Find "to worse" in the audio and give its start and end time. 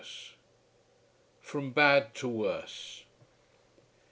2.15-3.03